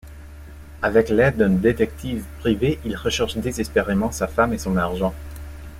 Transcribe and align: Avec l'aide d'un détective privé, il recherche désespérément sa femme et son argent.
Avec 0.81 1.09
l'aide 1.09 1.37
d'un 1.37 1.51
détective 1.51 2.23
privé, 2.39 2.79
il 2.85 2.95
recherche 2.95 3.37
désespérément 3.37 4.11
sa 4.11 4.25
femme 4.27 4.51
et 4.51 4.57
son 4.57 4.75
argent. 4.75 5.13